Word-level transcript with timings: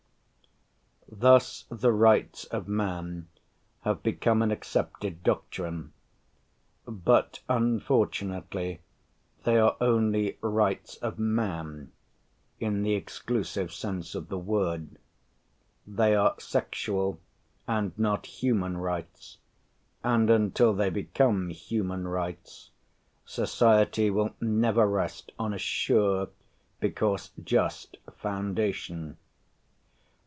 Thus 1.13 1.65
the 1.69 1.91
Rights 1.91 2.45
of 2.45 2.69
Man 2.69 3.27
have 3.81 4.01
become 4.01 4.41
an 4.41 4.49
accepted 4.49 5.23
doctrine, 5.23 5.91
but, 6.87 7.41
unfortunately, 7.49 8.79
they 9.43 9.57
are 9.59 9.75
only 9.81 10.37
rights 10.39 10.95
of 10.95 11.19
man, 11.19 11.91
in 12.61 12.81
the 12.81 12.93
exclusive 12.93 13.73
sense 13.73 14.15
of 14.15 14.29
the 14.29 14.37
word. 14.39 14.97
They 15.85 16.15
are 16.15 16.39
sexual, 16.39 17.19
and 17.67 17.91
not 17.99 18.25
human 18.25 18.77
rights, 18.77 19.37
and 20.05 20.29
until 20.29 20.73
they 20.73 20.89
become 20.89 21.49
human 21.49 22.07
rights, 22.07 22.71
society 23.25 24.09
will 24.09 24.33
never 24.39 24.87
rest 24.87 25.33
on 25.37 25.53
a 25.53 25.59
sure, 25.59 26.29
because 26.79 27.31
just, 27.43 27.97
foundation. 28.15 29.17